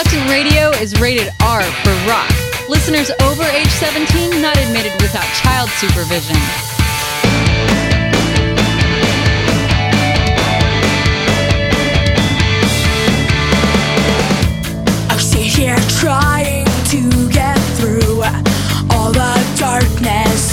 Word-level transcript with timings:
Reluctant 0.00 0.30
Radio 0.30 0.70
is 0.80 0.98
rated 0.98 1.30
R 1.42 1.60
for 1.60 1.90
rock. 2.08 2.32
Listeners 2.70 3.10
over 3.20 3.42
age 3.42 3.68
17 3.68 4.40
not 4.40 4.56
admitted 4.56 4.92
without 5.02 5.26
child 5.34 5.68
supervision. 5.72 6.36
I 15.10 15.18
sit 15.18 15.42
here 15.42 15.76
trying 16.00 16.64
to 16.86 17.30
get 17.30 17.58
through 17.76 18.22
all 18.96 19.12
the 19.12 19.54
darkness. 19.58 20.49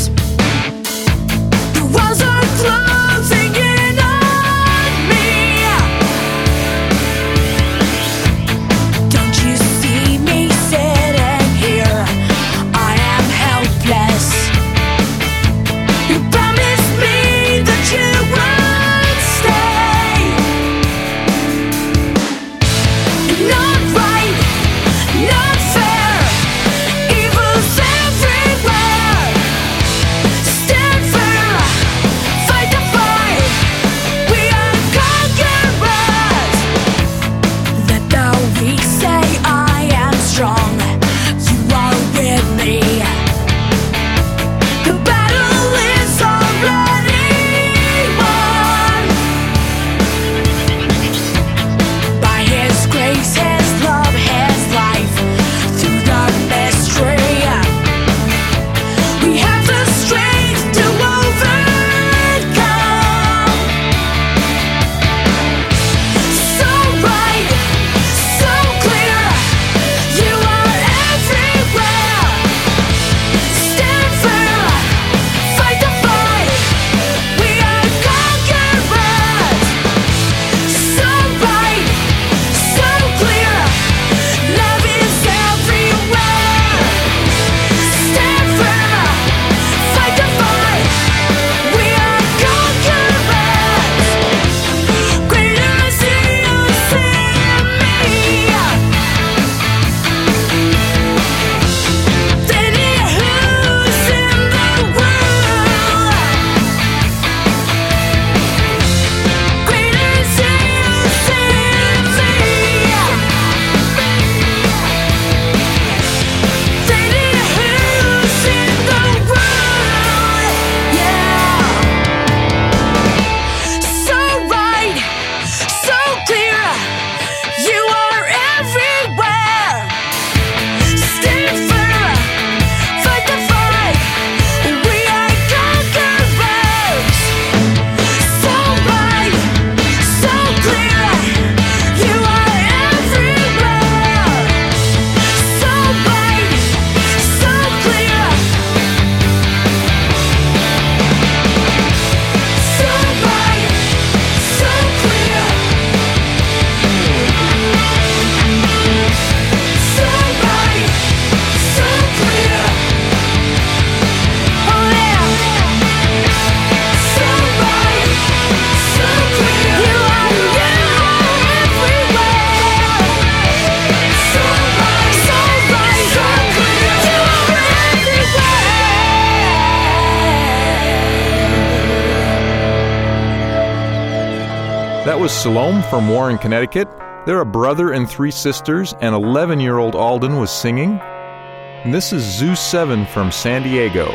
Shalom 185.47 185.81
from 185.83 186.09
Warren, 186.09 186.38
Connecticut. 186.38 186.89
They're 187.25 187.39
a 187.39 187.45
brother 187.45 187.94
and 187.94 188.09
three 188.09 188.31
sisters, 188.31 188.94
and 189.00 189.15
11 189.15 189.62
year 189.62 189.77
old 189.77 189.95
Alden 189.95 190.35
was 190.35 190.51
singing. 190.51 191.00
And 191.00 191.94
this 191.94 192.12
is 192.12 192.21
Zoo 192.21 192.53
7 192.53 193.06
from 193.06 193.31
San 193.31 193.63
Diego. 193.63 194.13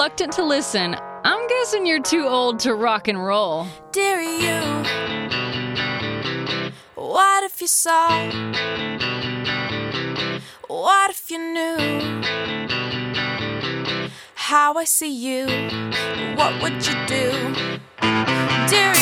reluctant 0.00 0.32
to 0.32 0.42
listen. 0.42 0.96
I'm 1.24 1.46
guessing 1.46 1.84
you're 1.84 2.00
too 2.00 2.26
old 2.26 2.58
to 2.60 2.74
rock 2.74 3.06
and 3.06 3.22
roll. 3.22 3.66
Dare 3.92 4.22
you? 4.22 4.62
What 6.94 7.44
if 7.44 7.60
you 7.60 7.66
saw? 7.66 8.08
What 10.68 11.10
if 11.10 11.30
you 11.30 11.38
knew 11.38 12.22
how 14.36 14.72
I 14.72 14.84
see 14.84 15.12
you? 15.12 15.44
What 16.34 16.62
would 16.62 16.86
you 16.86 16.94
do? 17.06 17.30
Dare 18.70 18.99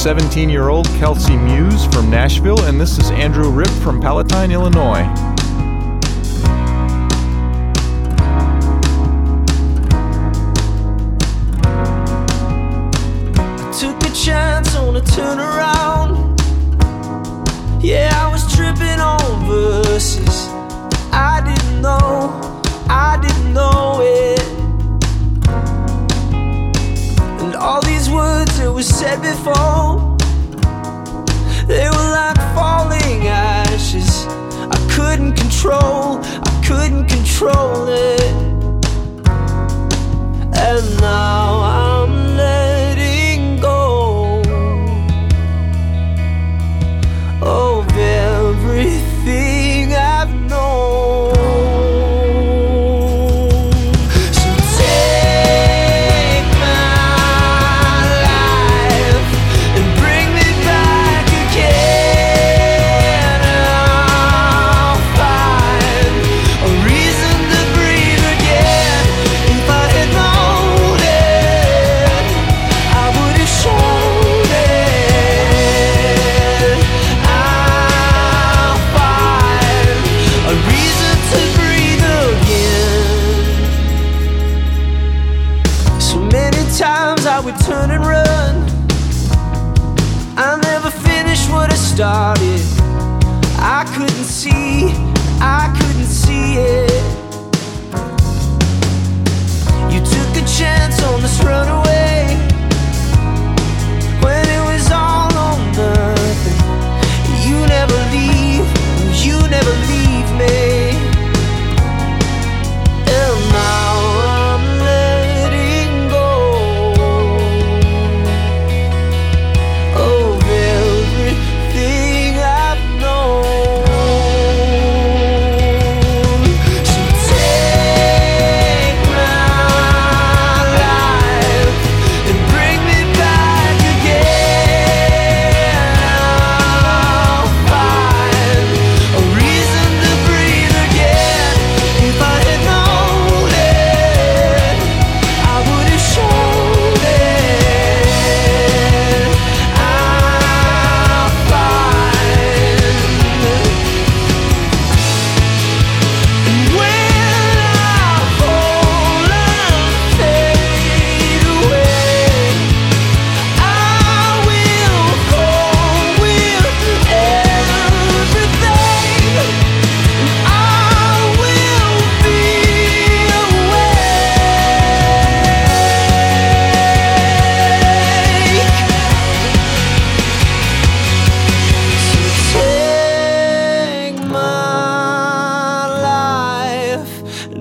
17 0.00 0.48
year 0.48 0.70
old 0.70 0.86
Kelsey 0.96 1.36
Muse 1.36 1.84
from 1.88 2.08
Nashville, 2.08 2.62
and 2.64 2.80
this 2.80 2.96
is 2.96 3.10
Andrew 3.10 3.50
Rip 3.50 3.68
from 3.68 4.00
Palatine, 4.00 4.50
Illinois. 4.50 5.04
I 13.36 13.76
took 13.78 14.02
a 14.10 14.14
chance 14.14 14.74
on 14.74 14.96
a 14.96 15.02
turnaround. 15.02 16.40
Yeah, 17.84 18.10
I 18.14 18.32
was 18.32 18.50
tripping 18.56 19.00
on 19.00 19.44
verses. 19.46 20.48
I 21.12 21.42
didn't 21.44 21.82
know, 21.82 22.62
I 22.88 23.18
didn't 23.20 23.52
know 23.52 24.00
it. 24.00 24.40
And 27.42 27.54
all 27.54 27.82
these 27.82 28.08
words 28.08 28.58
that 28.58 28.72
were 28.72 28.82
said 28.82 29.20
before 29.20 29.79
control, 35.60 36.20
I 36.22 36.62
couldn't 36.66 37.06
control 37.06 37.86
it. 37.88 38.22
And 40.56 41.00
now. 41.02 41.49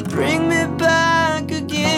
bring 0.09 0.49
me 0.49 0.65
back 0.77 1.51
again. 1.51 1.89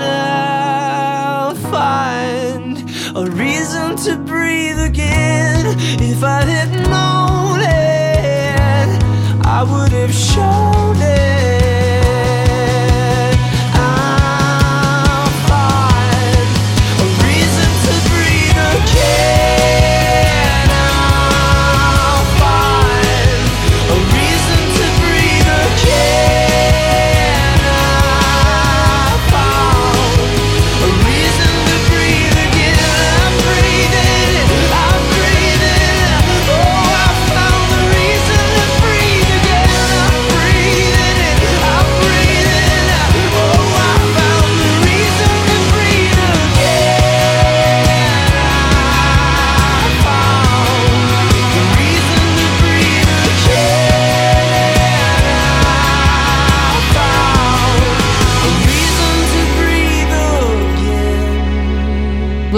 I'll 0.00 1.54
find 1.54 2.78
a 3.16 3.26
reason 3.30 3.96
to 4.04 4.16
breathe 4.16 4.78
again. 4.78 5.76
If 6.00 6.22
I 6.22 6.42
had 6.42 6.70
known 6.90 7.60
it, 7.60 9.02
I 9.46 9.62
would 9.62 9.92
have. 9.92 10.33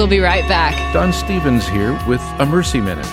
We'll 0.06 0.18
be 0.18 0.20
right 0.20 0.46
back. 0.46 0.92
Don 0.92 1.12
Stevens 1.12 1.66
here 1.66 1.98
with 2.06 2.20
a 2.38 2.46
Mercy 2.46 2.80
Minute. 2.80 3.10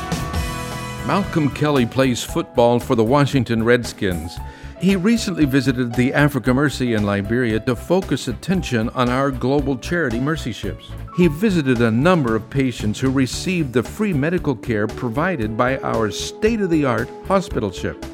Malcolm 1.07 1.49
Kelly 1.49 1.87
plays 1.87 2.23
football 2.23 2.79
for 2.79 2.93
the 2.93 3.03
Washington 3.03 3.63
Redskins. 3.63 4.37
He 4.79 4.95
recently 4.95 5.45
visited 5.45 5.95
the 5.95 6.13
Africa 6.13 6.53
Mercy 6.53 6.93
in 6.93 7.03
Liberia 7.03 7.59
to 7.61 7.75
focus 7.75 8.27
attention 8.27 8.89
on 8.89 9.09
our 9.09 9.31
global 9.31 9.75
charity 9.75 10.19
Mercy 10.19 10.51
Ships. 10.51 10.91
He 11.17 11.27
visited 11.29 11.81
a 11.81 11.89
number 11.89 12.35
of 12.35 12.47
patients 12.51 12.99
who 12.99 13.09
received 13.09 13.73
the 13.73 13.81
free 13.81 14.13
medical 14.13 14.55
care 14.55 14.85
provided 14.85 15.57
by 15.57 15.79
our 15.79 16.11
state 16.11 16.61
of 16.61 16.69
the 16.69 16.85
art 16.85 17.09
hospital 17.25 17.71
ship. 17.71 18.05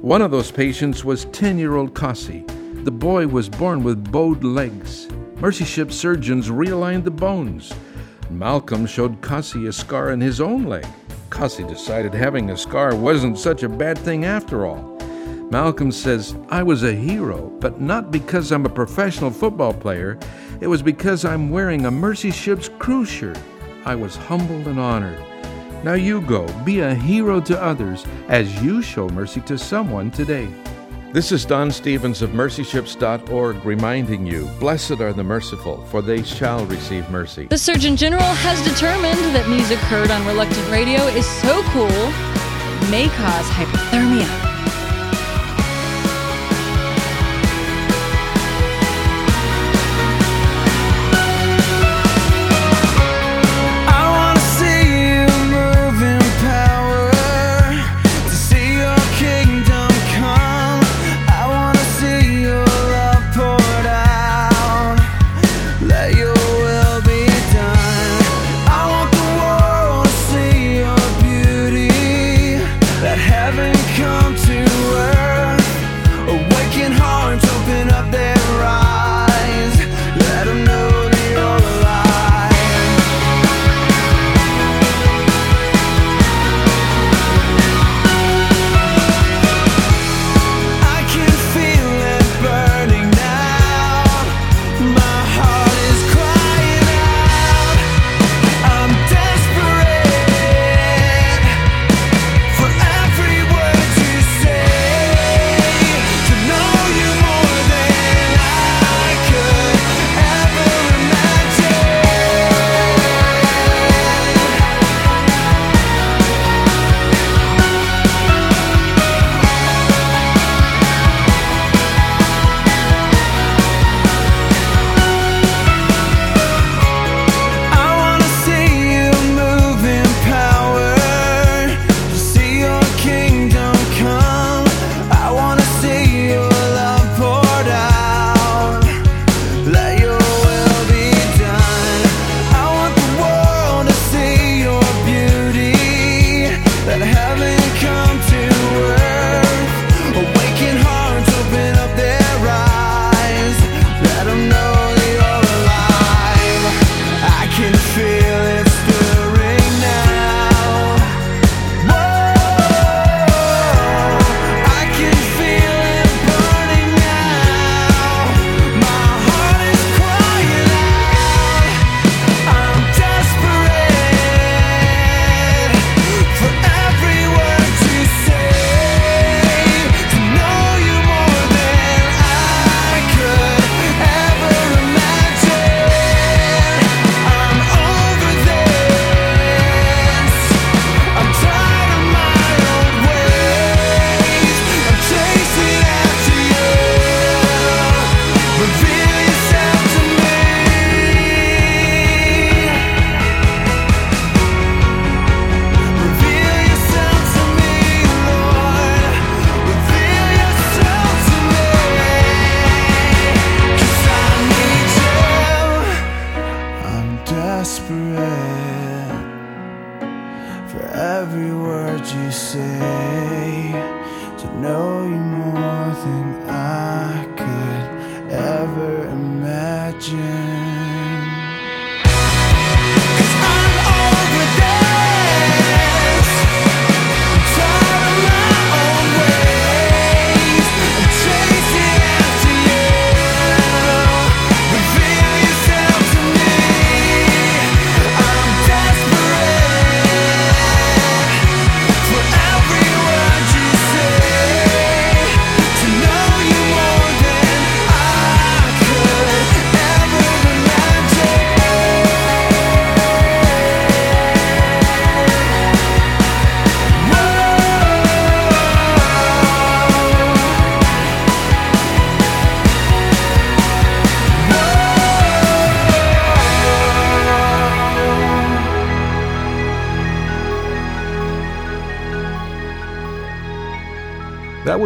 One 0.00 0.20
of 0.20 0.32
those 0.32 0.50
patients 0.50 1.04
was 1.04 1.26
10 1.26 1.60
year 1.60 1.76
old 1.76 1.94
Kasi. 1.94 2.44
The 2.82 2.90
boy 2.90 3.28
was 3.28 3.48
born 3.48 3.84
with 3.84 4.10
bowed 4.10 4.42
legs. 4.42 5.06
Mercy 5.36 5.64
Ship 5.64 5.92
surgeons 5.92 6.48
realigned 6.48 7.04
the 7.04 7.10
bones. 7.12 7.72
Malcolm 8.30 8.86
showed 8.86 9.20
Kasi 9.20 9.66
a 9.66 9.72
scar 9.72 10.10
in 10.10 10.20
his 10.20 10.40
own 10.40 10.64
leg. 10.64 10.86
Kasi 11.30 11.64
decided 11.64 12.14
having 12.14 12.50
a 12.50 12.56
scar 12.56 12.94
wasn't 12.94 13.38
such 13.38 13.62
a 13.62 13.68
bad 13.68 13.98
thing 13.98 14.24
after 14.24 14.66
all. 14.66 14.96
Malcolm 15.50 15.92
says, 15.92 16.34
I 16.48 16.62
was 16.62 16.82
a 16.82 16.92
hero, 16.92 17.50
but 17.60 17.80
not 17.80 18.10
because 18.10 18.50
I'm 18.50 18.66
a 18.66 18.70
professional 18.70 19.30
football 19.30 19.72
player. 19.72 20.18
It 20.60 20.66
was 20.66 20.82
because 20.82 21.24
I'm 21.24 21.50
wearing 21.50 21.86
a 21.86 21.90
Mercy 21.90 22.30
Ship's 22.30 22.68
crew 22.68 23.04
shirt. 23.04 23.38
I 23.84 23.94
was 23.94 24.16
humbled 24.16 24.66
and 24.66 24.80
honored. 24.80 25.22
Now 25.84 25.94
you 25.94 26.20
go, 26.22 26.46
be 26.64 26.80
a 26.80 26.94
hero 26.94 27.40
to 27.42 27.62
others 27.62 28.04
as 28.28 28.60
you 28.60 28.82
show 28.82 29.08
mercy 29.08 29.40
to 29.42 29.56
someone 29.56 30.10
today. 30.10 30.48
This 31.12 31.32
is 31.32 31.46
Don 31.46 31.70
Stevens 31.70 32.20
of 32.20 32.30
mercyships.org 32.30 33.64
reminding 33.64 34.26
you 34.26 34.50
Blessed 34.58 35.00
are 35.00 35.12
the 35.12 35.24
merciful, 35.24 35.82
for 35.86 36.02
they 36.02 36.22
shall 36.22 36.66
receive 36.66 37.08
mercy. 37.08 37.46
The 37.46 37.56
Surgeon 37.56 37.96
General 37.96 38.22
has 38.22 38.62
determined 38.62 39.34
that 39.34 39.48
music 39.48 39.78
heard 39.78 40.10
on 40.10 40.26
reluctant 40.26 40.68
radio 40.70 41.00
is 41.06 41.24
so 41.24 41.62
cool 41.70 41.88
it 41.88 42.90
may 42.90 43.08
cause 43.08 43.46
hypothermia. 43.46 44.45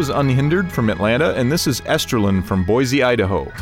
was 0.00 0.08
Unhindered 0.08 0.72
from 0.72 0.88
Atlanta, 0.88 1.34
and 1.34 1.52
this 1.52 1.66
is 1.66 1.82
Esterlyn 1.82 2.42
from 2.42 2.64
Boise, 2.64 3.02
Idaho. 3.02 3.52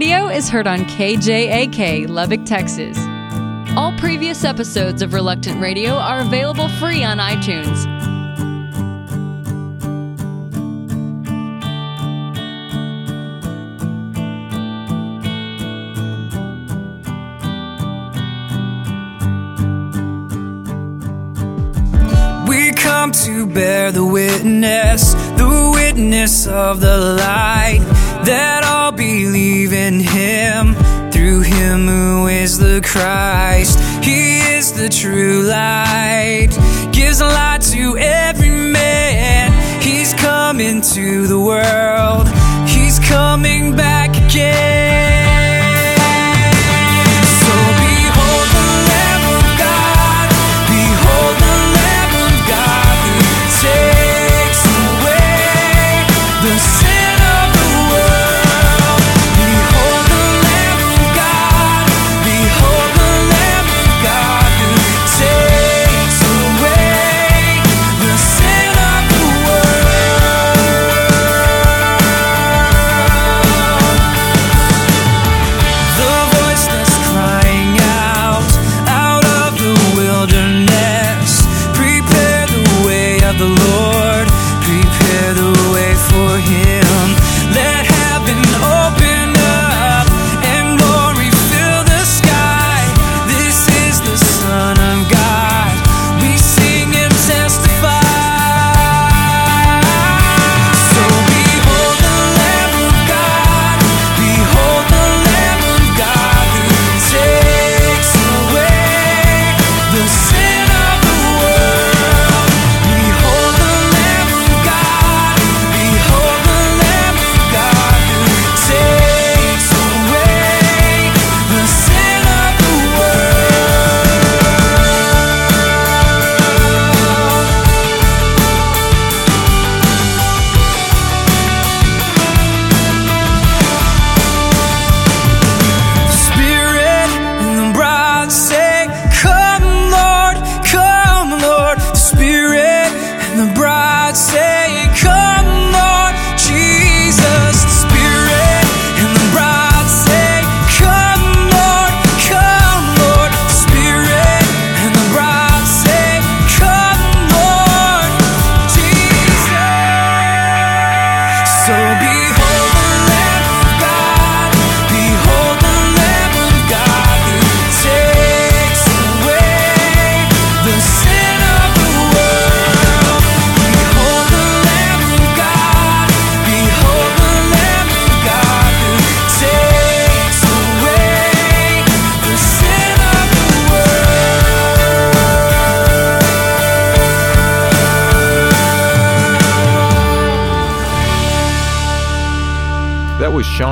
Radio 0.00 0.28
is 0.28 0.48
heard 0.48 0.68
on 0.68 0.84
KJAK, 0.84 2.08
Lubbock, 2.08 2.44
Texas. 2.44 2.96
All 3.76 3.92
previous 3.98 4.44
episodes 4.44 5.02
of 5.02 5.12
Reluctant 5.12 5.60
Radio 5.60 5.94
are 5.94 6.20
available 6.20 6.68
free 6.68 7.02
on 7.02 7.18
iTunes. 7.18 7.84
We 22.48 22.70
come 22.74 23.10
to 23.10 23.48
bear 23.48 23.90
the 23.90 24.06
witness, 24.06 25.14
the 25.36 25.72
witness 25.74 26.46
of 26.46 26.78
the 26.78 27.16
light 27.18 27.97
that 28.28 28.62
all 28.62 28.92
believe 28.92 29.72
in 29.72 30.00
him 30.00 30.74
through 31.10 31.40
him 31.40 31.86
who 31.86 32.26
is 32.26 32.58
the 32.58 32.82
Christ. 32.84 33.78
He 34.04 34.40
is 34.40 34.70
the 34.72 34.90
true 34.90 35.44
light, 35.44 36.50
gives 36.92 37.22
light 37.22 37.62
to 37.72 37.96
every 37.96 38.50
man. 38.50 39.50
He's 39.80 40.12
come 40.12 40.60
into 40.60 41.26
the 41.26 41.40
world 41.40 41.77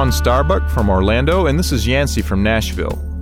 Sean 0.07 0.13
Starbuck 0.13 0.69
from 0.69 0.89
Orlando, 0.89 1.47
and 1.47 1.59
this 1.59 1.73
is 1.73 1.85
Yancy 1.85 2.23
from 2.23 2.41
Nashville. 2.41 3.16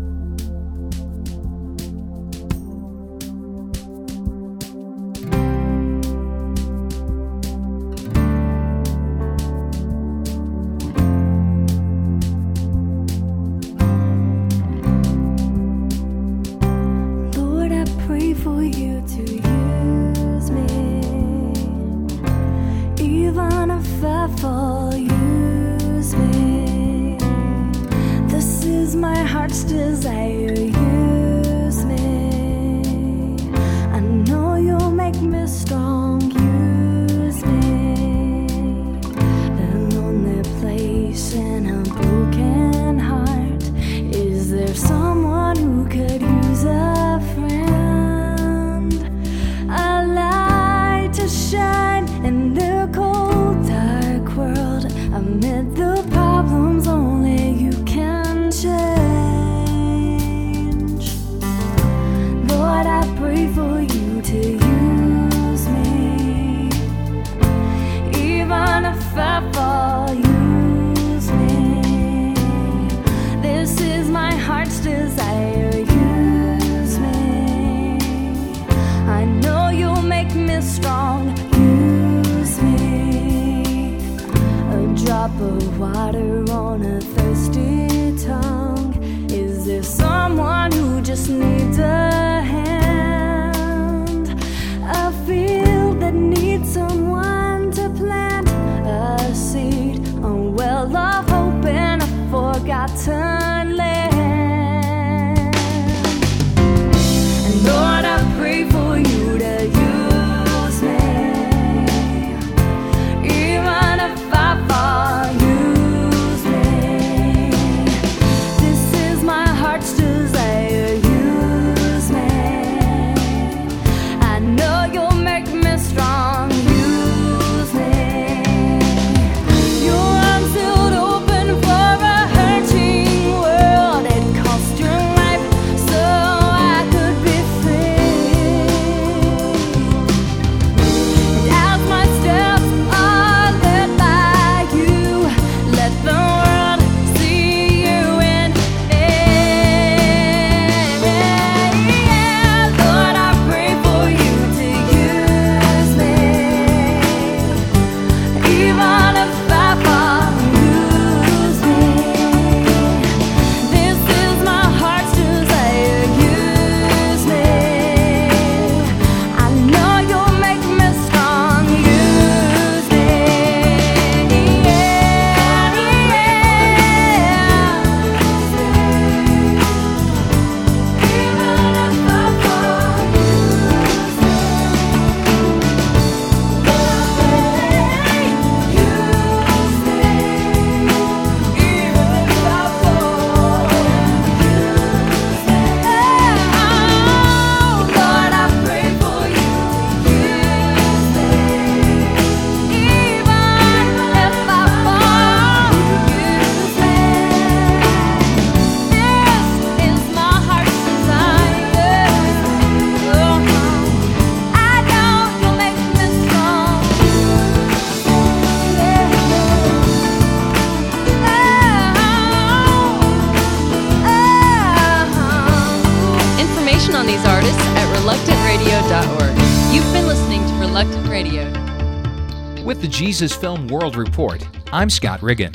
Jesus 233.24 233.40
Film 233.40 233.68
World 233.68 233.96
Report, 233.96 234.46
I'm 234.70 234.90
Scott 234.90 235.22
Riggin. 235.22 235.54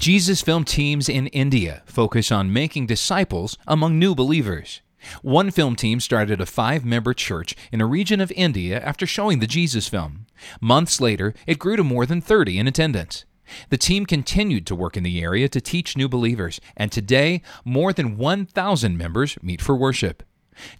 Jesus 0.00 0.42
Film 0.42 0.64
teams 0.64 1.08
in 1.08 1.28
India 1.28 1.84
focus 1.86 2.32
on 2.32 2.52
making 2.52 2.86
disciples 2.86 3.56
among 3.68 4.00
new 4.00 4.16
believers. 4.16 4.80
One 5.22 5.52
film 5.52 5.76
team 5.76 6.00
started 6.00 6.40
a 6.40 6.44
five 6.44 6.84
member 6.84 7.14
church 7.14 7.54
in 7.70 7.80
a 7.80 7.86
region 7.86 8.20
of 8.20 8.32
India 8.32 8.80
after 8.80 9.06
showing 9.06 9.38
the 9.38 9.46
Jesus 9.46 9.86
film. 9.86 10.26
Months 10.60 11.00
later, 11.00 11.34
it 11.46 11.60
grew 11.60 11.76
to 11.76 11.84
more 11.84 12.04
than 12.04 12.20
30 12.20 12.58
in 12.58 12.66
attendance. 12.66 13.24
The 13.68 13.78
team 13.78 14.04
continued 14.04 14.66
to 14.66 14.74
work 14.74 14.96
in 14.96 15.04
the 15.04 15.22
area 15.22 15.48
to 15.50 15.60
teach 15.60 15.96
new 15.96 16.08
believers, 16.08 16.60
and 16.76 16.90
today, 16.90 17.42
more 17.64 17.92
than 17.92 18.16
1,000 18.16 18.98
members 18.98 19.38
meet 19.40 19.62
for 19.62 19.76
worship. 19.76 20.24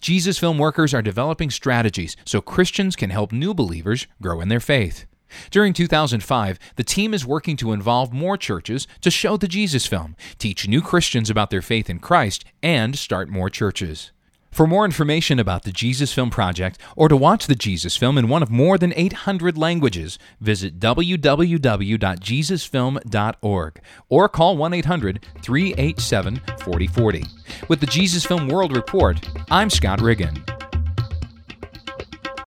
Jesus 0.01 0.37
Film 0.37 0.59
workers 0.59 0.93
are 0.93 1.01
developing 1.01 1.51
strategies 1.51 2.17
so 2.25 2.41
Christians 2.41 2.97
can 2.97 3.11
help 3.11 3.31
new 3.31 3.55
believers 3.55 4.09
grow 4.21 4.41
in 4.41 4.49
their 4.49 4.59
faith. 4.59 5.07
During 5.51 5.73
2005, 5.73 6.59
the 6.77 6.85
team 6.85 7.15
is 7.15 7.27
working 7.27 7.57
to 7.59 7.73
involve 7.73 8.13
more 8.13 8.37
churches 8.37 8.87
to 9.01 9.11
show 9.11 9.37
the 9.37 9.49
Jesus 9.49 9.87
film, 9.87 10.15
teach 10.39 10.69
new 10.69 10.81
Christians 10.81 11.31
about 11.31 11.51
their 11.51 11.63
faith 11.63 11.91
in 11.91 11.99
Christ, 11.99 12.45
and 12.63 12.97
start 12.97 13.29
more 13.29 13.51
churches. 13.51 14.13
For 14.51 14.67
more 14.67 14.85
information 14.85 15.39
about 15.39 15.63
the 15.63 15.71
Jesus 15.71 16.13
Film 16.13 16.31
Project 16.31 16.81
or 16.97 17.09
to 17.09 17.17
watch 17.17 17.47
the 17.47 17.55
Jesus 17.55 17.97
Film 17.97 18.19
in 18.19 18.29
one 18.29 18.43
of 18.43 18.51
more 18.51 18.77
than 18.79 18.93
800 18.97 19.57
languages, 19.57 20.19
visit 20.41 20.81
www.jesusfilm.org 20.81 23.81
or 24.09 24.29
call 24.29 24.57
1 24.57 24.75
800 24.75 25.25
387 25.43 26.41
4040. 26.61 27.25
With 27.69 27.79
the 27.81 27.87
Jesus 27.87 28.25
Film 28.25 28.49
World 28.49 28.75
Report, 28.75 29.29
I'm 29.51 29.71
Scott 29.71 30.01
Riggin. 30.01 30.43